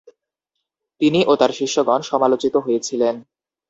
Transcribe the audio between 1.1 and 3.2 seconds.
ও তার শিষ্যগণ সমালোচিত হয়েছিলেন।